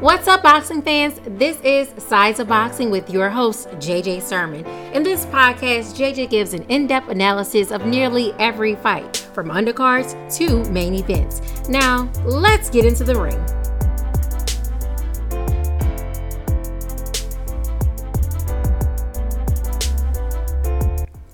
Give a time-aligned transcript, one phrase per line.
[0.00, 1.20] What's up, boxing fans?
[1.26, 4.64] This is Sides of Boxing with your host, JJ Sermon.
[4.94, 10.14] In this podcast, JJ gives an in depth analysis of nearly every fight, from undercards
[10.38, 11.68] to main events.
[11.68, 13.55] Now, let's get into the ring.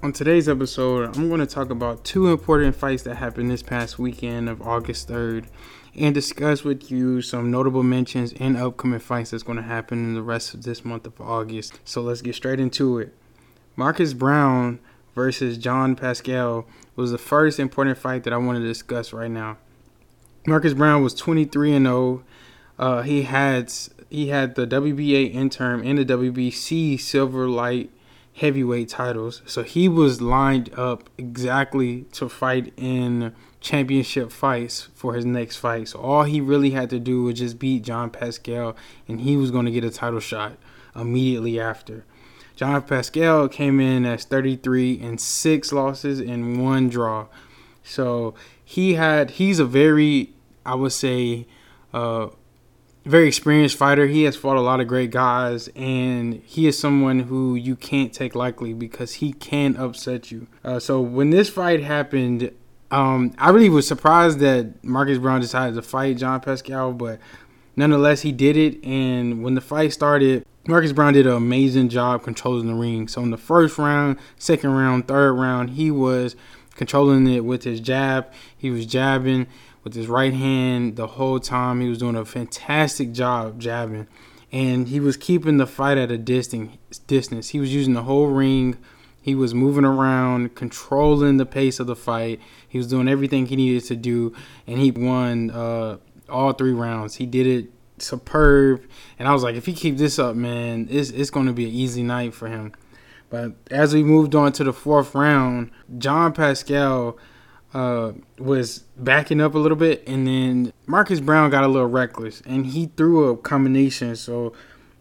[0.05, 4.01] On today's episode, I'm going to talk about two important fights that happened this past
[4.01, 5.45] weekend of August 3rd
[5.95, 10.15] and discuss with you some notable mentions and upcoming fights that's going to happen in
[10.15, 11.79] the rest of this month of August.
[11.85, 13.15] So let's get straight into it.
[13.77, 14.81] Marcus Browne
[15.15, 16.67] versus John Pascal
[16.97, 19.59] was the first important fight that I want to discuss right now.
[20.49, 22.25] Marcus Browne was 23 and 0.
[22.77, 23.73] Uh, he had
[24.11, 27.93] he had the WBA interim and the WBC silver light
[28.35, 29.43] heavyweight titles.
[29.47, 35.89] So he was lined up exactly to fight in championship fights for his next fight.
[35.89, 39.51] So all he really had to do was just beat John Pascal, and he was
[39.51, 40.57] going to get a title shot
[40.95, 42.05] immediately after.
[42.57, 47.27] John Pascal came in as 33 and six losses and one draw.
[47.83, 50.33] So he had he's a very
[50.65, 51.47] I would say
[51.93, 52.29] uh,
[53.05, 54.07] very experienced fighter.
[54.07, 58.13] He has fought a lot of great guys, and he is someone who you can't
[58.13, 60.47] take lightly because he can upset you.
[60.65, 62.53] Uh, so when this fight happened,
[62.91, 67.19] um, I really was surprised that Marcus Browne decided to fight John Pascal, but
[67.75, 68.85] nonetheless, he did it.
[68.85, 73.09] And when the fight started, Marcus Browne did an amazing job controlling the ring.
[73.09, 76.37] So in the first round, second round, third round, he was
[76.77, 78.31] controlling it with his jab.
[78.57, 79.49] He was jabbing
[79.85, 81.81] with his right hand the whole time.
[81.81, 84.09] He was doing a fantastic job jabbing,
[84.51, 87.49] and he was keeping the fight at a distance.
[87.51, 88.79] He was using the whole ring
[89.23, 92.41] he was moving around, controlling the pace of the fight.
[92.69, 94.35] He was doing everything he needed to do,
[94.67, 97.15] and he won uh, all three rounds.
[97.15, 98.85] He did it superb,
[99.21, 101.67] and I was like, if he keep this up, man, it's it's going to be
[101.67, 102.73] an easy night for him.
[103.31, 107.17] But as we moved on to the fourth round, John Pascal
[107.75, 112.43] uh, was backing up a little bit, and then Marcus Browne got a little reckless,
[112.47, 114.15] and he threw a combination.
[114.17, 114.53] So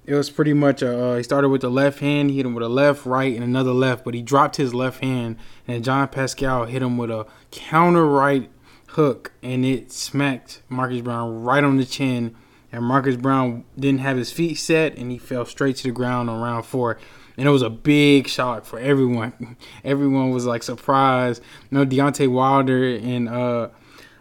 [0.06, 2.54] it was pretty much a, uh, he started with the left hand, he hit him
[2.54, 5.38] with a left, right, and another left, but he dropped his left hand,
[5.68, 8.50] and John Pascal hit him with a counter right
[8.88, 12.36] hook, and it smacked Marcus Browne right on the chin.
[12.74, 16.30] And Marcus Browne didn't have his feet set, and he fell straight to the ground
[16.30, 16.98] on round four.
[17.42, 19.58] And it was a big shock for everyone.
[19.84, 21.42] everyone was like surprised.
[21.72, 23.70] You know, Deontay Wilder and uh,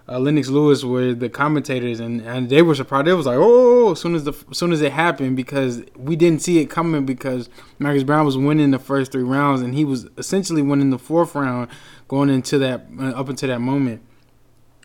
[0.09, 3.09] uh, Lennox Lewis were the commentators, and, and they were surprised.
[3.09, 6.17] It was like, oh, as soon as the as soon as it happened, because we
[6.17, 9.85] didn't see it coming because Marcus Browne was winning the first three rounds, and he
[9.85, 11.69] was essentially winning the fourth round
[12.09, 14.01] going into that uh, up until that moment.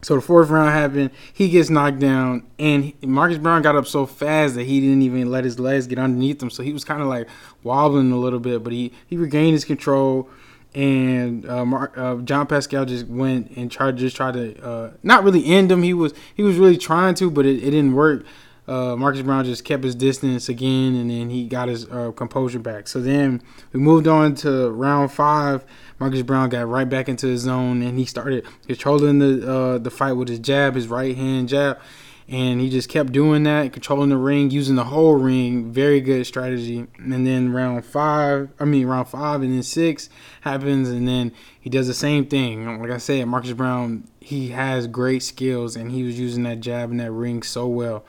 [0.02, 1.12] So the fourth round happened.
[1.34, 5.32] He gets knocked down, and Marcus Browne got up so fast that he didn't even
[5.32, 6.50] let his legs get underneath him.
[6.52, 7.28] So he was kind of like
[7.64, 10.30] wobbling a little bit, but he he regained his control
[10.76, 15.24] and uh, Mark, uh, John Pascal just went and tried just tried to uh, not
[15.24, 15.84] really end him.
[15.84, 18.26] He was he was really trying to, but it, it didn't work.
[18.68, 22.60] Uh, Marcus Browne just kept his distance again, and then he got his uh, composure
[22.60, 22.88] back.
[22.88, 25.64] So then we moved on to round five.
[26.00, 29.92] Marcus Browne got right back into his zone, and he started controlling the uh, the
[29.92, 31.80] fight with his jab, his right hand jab
[32.28, 35.72] and he just kept doing that, controlling the ring, using the whole ring.
[35.72, 36.88] Very good strategy.
[36.98, 40.10] And then round five, I mean round five, and then six
[40.42, 42.82] happens, and then he does the same thing.
[42.82, 46.90] Like I said, Marcus Browne, he has great skills, and he was using that jab
[46.90, 48.04] and that ring so well.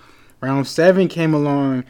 [0.47, 1.83] Round seven came along,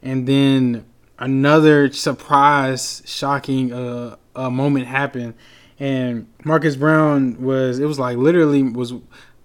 [0.00, 0.86] and then
[1.18, 5.34] another surprise, shocking uh, moment happened.
[5.80, 8.94] And Marcus Browne was, it was like literally was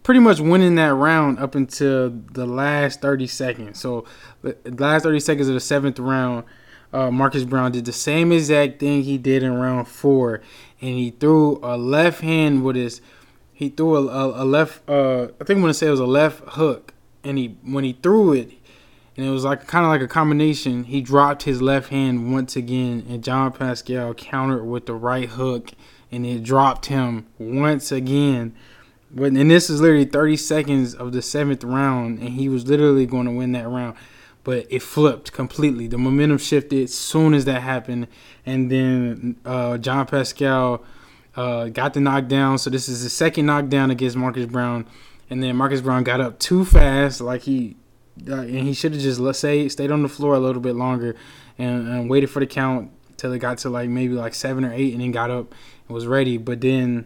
[0.04, 3.80] pretty much winning that round up until the last 30 seconds.
[3.80, 4.06] So
[4.44, 6.46] the last 30 seconds of the seventh round,
[6.94, 10.42] uh, Marcus Browne did the same exact thing he did in round four,
[10.80, 13.02] and he threw a left hand with his.
[13.54, 14.88] He threw a, a, a left.
[14.90, 16.94] Uh, I think I'm gonna say it was a left hook,
[17.24, 18.54] and he when he threw it,
[19.20, 20.86] and it was like kind of like a combination.
[20.86, 25.72] He dropped his left hand once again, and John Pascal countered with the right hook,
[26.10, 28.56] and it dropped him once again.
[29.12, 33.06] But and this is literally 30 seconds of the seventh round, and he was literally
[33.06, 33.98] going to win that round.
[34.46, 35.88] But it flipped completely.
[35.88, 38.08] The momentum shifted as soon as that happened,
[38.46, 40.82] and then uh, John Pascal
[41.36, 42.58] uh, got the knockdown.
[42.58, 44.86] So this is the second knockdown against Marcus Browne,
[45.30, 47.76] and then Marcus Browne got up too fast, like he
[48.28, 51.16] and he should have just let's say stayed on the floor a little bit longer
[51.58, 54.74] and, and waited for the count till it got to like maybe like seven or
[54.74, 55.54] eight, and then got up
[55.88, 56.38] and was ready.
[56.38, 57.06] But then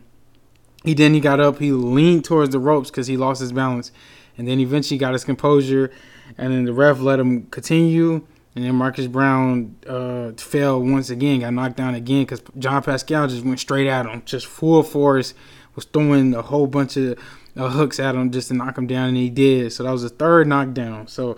[0.84, 3.92] he then he got up, he leaned towards the ropes because he lost his balance,
[4.38, 5.92] and then eventually got his composure,
[6.38, 8.26] and then the ref let him continue.
[8.56, 13.28] And then Marcus Browne uh, fell once again, got knocked down again because John Pascal
[13.28, 15.34] just went straight at him, just full force,
[15.74, 17.18] was throwing a whole bunch of
[17.56, 19.72] uh, hooks at him just to knock him down, and he did.
[19.74, 21.08] So that was the third knockdown.
[21.08, 21.38] So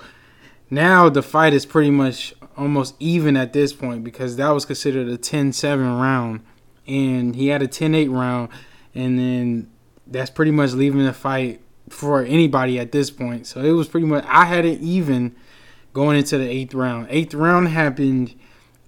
[0.70, 5.08] now the fight is pretty much almost even at this point because that was considered
[5.08, 6.42] a 10-7 round,
[6.88, 8.50] and he had a 10-8 round,
[8.94, 9.72] and then
[10.08, 13.48] that's pretty much leaving the fight for anybody at this point.
[13.48, 15.36] So it was pretty much I had it even
[15.94, 17.08] going into the eighth round.
[17.10, 18.36] Eighth round happened,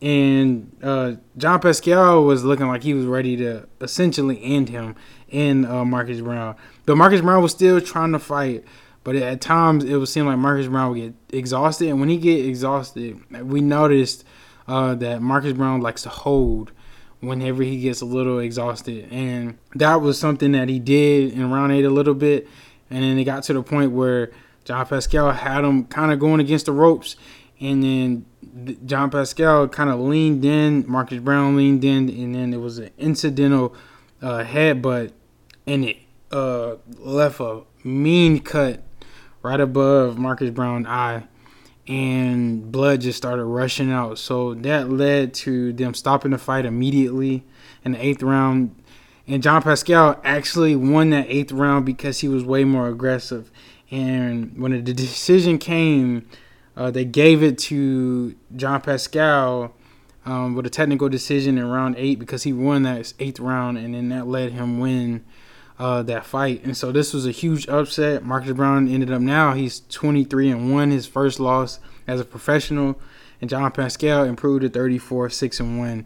[0.01, 4.95] and uh, John Pascal was looking like he was ready to essentially end him
[5.29, 6.55] in uh, Marcus Browne.
[6.85, 8.63] But Marcus Browne was still trying to fight.
[9.07, 12.17] But at times it would seem like Marcus Browne would get exhausted, and when he
[12.17, 14.25] get exhausted, we noticed
[14.67, 16.73] uh, that Marcus Browne likes to hold
[17.21, 21.71] whenever he gets a little exhausted, and that was something that he did in round
[21.71, 22.49] eight a little bit,
[22.89, 24.31] and then it got to the point where
[24.65, 27.15] John Pascal had him kind of going against the ropes,
[27.59, 28.25] and then
[28.86, 32.92] John Pascal kind of leaned in, Marcus Browne leaned in, and then it was an
[32.98, 33.75] incidental
[34.21, 35.12] uh, headbutt,
[35.65, 35.98] and it
[36.31, 38.83] uh, left a mean cut
[39.42, 41.24] right above Marcus Browne's eye,
[41.88, 44.19] and blood just started rushing out.
[44.19, 47.45] So that led to them stopping the fight immediately
[47.83, 48.75] in the eighth round.
[49.27, 53.51] And John Pascal actually won that eighth round because he was way more aggressive.
[53.89, 56.27] And when the decision came,
[56.77, 59.74] uh, they gave it to John Pascal
[60.25, 63.95] um, with a technical decision in round eight because he won that eighth round, and
[63.95, 65.25] then that let him win
[65.79, 66.63] uh, that fight.
[66.63, 68.24] And so this was a huge upset.
[68.24, 73.00] Marcus Browne ended up now he's 23 and one, his first loss as a professional,
[73.41, 76.06] and John Pascal improved to 34 six and one.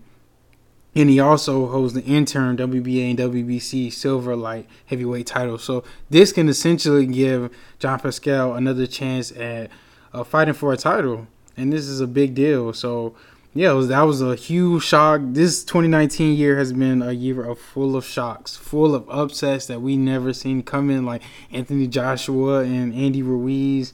[0.95, 5.57] And he also holds the interim WBA and WBC silver light heavyweight title.
[5.57, 9.69] So this can essentially give John Pascal another chance at
[10.13, 11.27] uh, fighting for a title,
[11.57, 12.73] and this is a big deal.
[12.73, 13.15] So
[13.53, 15.21] yeah, was, that was a huge shock.
[15.23, 19.81] This 2019 year has been a year of full of shocks, full of upsets that
[19.81, 21.21] we never seen coming, like
[21.51, 23.93] Anthony Joshua and Andy Ruiz.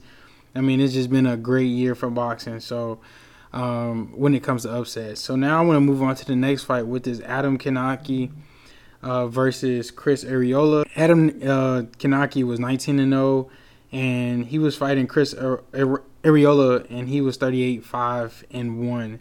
[0.53, 2.59] I mean, it's just been a great year for boxing.
[2.59, 2.99] So
[3.51, 6.35] um, when it comes to upsets, so now I want to move on to the
[6.35, 8.31] next fight, which is Adam Kownacki
[9.01, 10.85] uh, versus Chris Arreola.
[10.95, 13.49] Adam uh, Kownacki was 19 and 0,
[13.97, 19.19] and he was fighting Chris Arreola, and he was 38 5 and 1.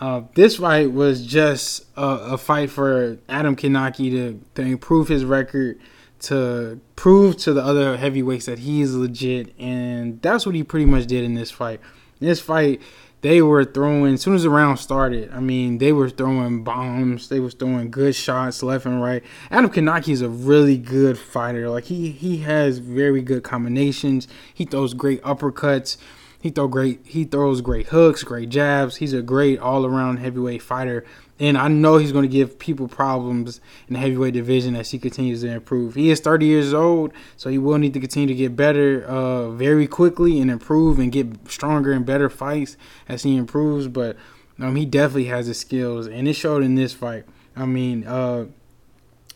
[0.00, 5.24] Uh, this fight was just a, a, fight for Adam Kownacki to, to improve his
[5.24, 5.80] record,
[6.20, 10.86] to prove to the other heavyweights that he is legit, and that's what he pretty
[10.86, 11.80] much did in this fight.
[12.24, 12.80] In this fight,
[13.20, 15.30] they were throwing as soon as the round started.
[15.30, 17.28] I mean, they were throwing bombs.
[17.28, 19.22] They was throwing good shots left and right.
[19.50, 21.68] Adam Kownacki is a really good fighter.
[21.68, 24.26] Like he he has very good combinations.
[24.54, 25.98] He throws great uppercuts.
[26.40, 27.00] He throw great.
[27.04, 28.96] He throws great hooks, great jabs.
[28.96, 31.04] He's a great all-around heavyweight fighter,
[31.40, 34.98] and I know he's going to give people problems in the heavyweight division as he
[34.98, 35.96] continues to improve.
[35.96, 39.50] He is 30 years old, so he will need to continue to get better uh,
[39.50, 42.76] very quickly and improve and get stronger and better fights
[43.08, 43.88] as he improves.
[43.88, 44.16] But
[44.60, 47.24] um, he definitely has the skills, and it showed in this fight.
[47.56, 48.46] I mean, uh,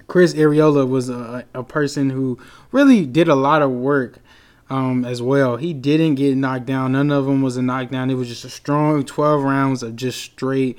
[0.06, 2.38] Chris Arreola was a, a person who
[2.70, 4.20] really did a lot of work
[4.70, 5.56] um, as well.
[5.56, 6.92] He didn't get knocked down.
[6.92, 8.10] None of them was a knockdown.
[8.10, 10.78] It was just a strong 12 rounds of just straight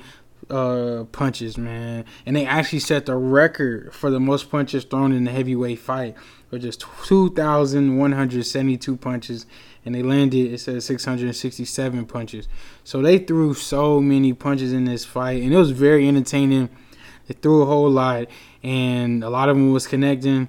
[0.50, 2.04] uh, punches, man.
[2.26, 6.14] And they actually set the record for the most punches thrown in a heavyweight fight,
[6.50, 9.46] with just 2,172 punches.
[9.84, 12.48] And they landed, it says 667 punches.
[12.84, 15.42] So they threw so many punches in this fight.
[15.42, 16.68] And it was very entertaining.
[17.28, 18.26] They threw a whole lot.
[18.62, 20.48] And a lot of them was connecting.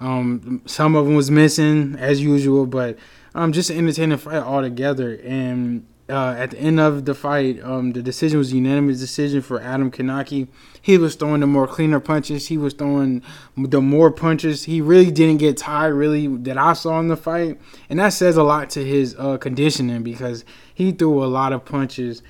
[0.00, 2.98] Um, some of them was missing as usual, but
[3.34, 5.18] um, just an entertaining fight altogether.
[5.24, 9.60] And uh, at the end of the fight, um, the decision was unanimous decision for
[9.60, 10.48] Adam Kownacki.
[10.82, 12.48] He was throwing the more cleaner punches.
[12.48, 13.22] He was throwing
[13.56, 14.64] the more punches.
[14.64, 17.60] He really didn't get tired, really, that I saw in the fight.
[17.88, 21.64] And that says a lot to his uh, conditioning because he threw a lot of
[21.64, 22.22] punches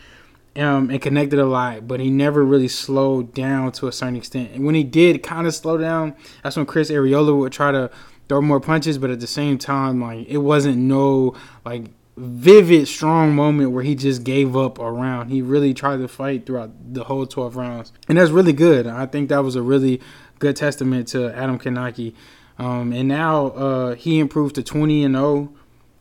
[0.56, 4.50] um, and connected a lot, but he never really slowed down to a certain extent.
[4.52, 7.90] And when he did kind of slow down, that's when Chris Arreola would try to
[8.28, 11.34] throw more punches, but at the same time, like it wasn't no
[11.64, 11.86] like
[12.20, 15.30] vivid, strong moment where he just gave up a round.
[15.30, 18.86] He really tried to fight throughout the whole 12 rounds, and that's really good.
[18.86, 20.00] I think that was a really
[20.38, 22.14] good testament to Adam Kownacki.
[22.58, 25.52] Um, and now uh, he improved to 20 and 0.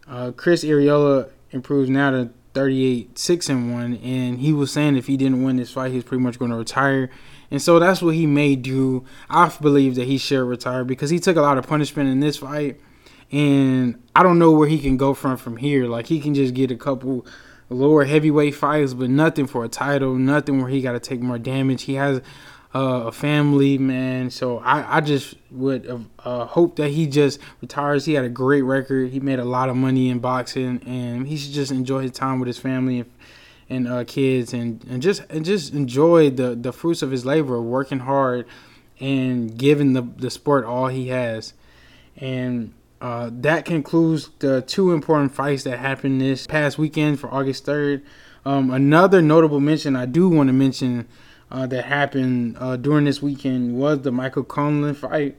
[0.08, 5.06] Uh, Chris Arreola improves now to 38 6 and 1 and he was saying if
[5.06, 7.10] he didn't win this fight he's pretty much going to retire
[7.52, 11.20] and so that's what he may do i believe that he should retire because he
[11.20, 12.80] took a lot of punishment in this fight
[13.32, 15.86] and I don't know where he can go from from here.
[15.86, 17.26] Like he can just get a couple
[17.70, 21.38] lower heavyweight fights, but nothing for a title, nothing where he got to take more
[21.38, 21.84] damage.
[21.84, 22.22] He has
[22.74, 24.30] uh, a family, man.
[24.30, 28.06] So I, I just would uh, hope that he just retires.
[28.06, 29.12] He had a great record.
[29.12, 32.40] He made a lot of money in boxing, and he should just enjoy his time
[32.40, 33.12] with his family and,
[33.70, 37.62] and uh, kids, and, and just and just enjoy the the fruits of his labor,
[37.62, 38.48] working hard
[39.00, 41.54] and giving the the sport all he has.
[42.18, 47.66] And uh, that concludes the two important fights that happened this past weekend for August
[47.66, 48.02] 3rd.
[48.46, 51.08] Um, another notable mention I do want to mention
[51.52, 55.38] uh, that happened uh, during this weekend was the Michael Conlan fight,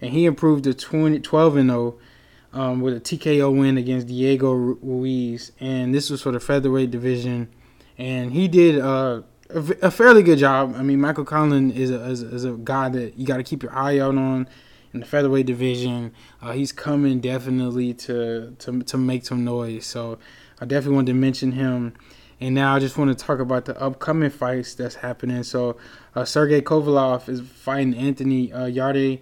[0.00, 1.98] and he improved to 20, 12 and 0
[2.52, 7.48] um, with a TKO win against Diego Ruiz, and this was for the featherweight division,
[7.96, 10.74] and he did uh, a, a, fairly good job.
[10.76, 13.62] I mean, Michael Conlan is a, is, is a guy that you got to keep
[13.62, 14.48] your eye out on
[14.92, 16.12] in the featherweight division.
[16.40, 19.86] Uh, he's coming definitely to, to to make some noise.
[19.86, 20.18] So
[20.60, 21.94] I definitely wanted to mention him.
[22.40, 25.44] And now I just want to talk about the upcoming fights that's happening.
[25.44, 25.76] So
[26.16, 29.20] uh, Sergey Kovalev is fighting Anthony uh, Yarde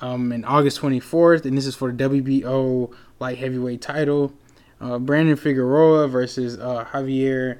[0.00, 4.32] um, in August 24th, and this is for the WBO light heavyweight title.
[4.80, 7.58] Uh, Brandon Figueroa versus uh, Javier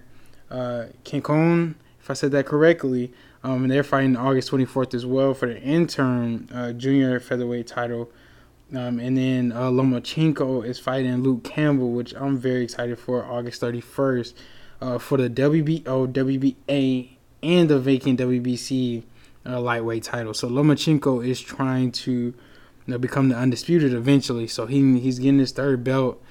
[0.51, 3.13] uh, Quincon, if I said that correctly.
[3.43, 8.11] Um, and they're fighting August 24th as well for the interim uh, junior featherweight title.
[8.75, 13.63] Um, and then uh, Lomachenko is fighting Luke Campbell, which I'm very excited for August
[13.63, 14.35] 31st
[14.81, 17.09] uh, for the WBO, WBA,
[17.43, 19.03] and the vacant WBC
[19.47, 20.35] uh, lightweight title.
[20.35, 22.35] So Lomachenko is trying to you
[22.87, 24.47] know, become the undisputed eventually.
[24.47, 26.23] So he he's getting his third belt,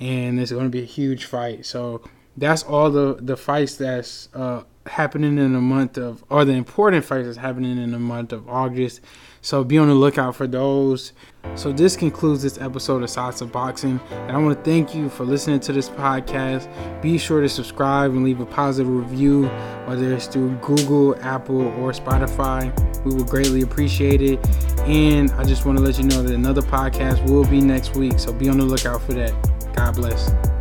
[0.00, 1.66] and it's going to be a huge fight.
[1.66, 2.02] So
[2.36, 7.04] that's all the the fights that's uh, happening in the month of, or the important
[7.04, 9.00] fights that's happening in the month of August.
[9.40, 11.12] So be on the lookout for those.
[11.54, 15.10] So this concludes this episode of Sides of Boxing, and I want to thank you
[15.10, 16.66] for listening to this podcast.
[17.02, 19.46] Be sure to subscribe and leave a positive review,
[19.84, 22.72] whether it's through Google, Apple, or Spotify.
[23.04, 24.44] We would greatly appreciate it.
[24.86, 28.18] And I just want to let you know that another podcast will be next week,
[28.18, 29.34] so be on the lookout for that.
[29.76, 30.53] God bless.